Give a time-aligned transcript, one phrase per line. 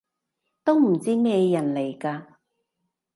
[0.63, 2.25] 都唔知咩人嚟㗎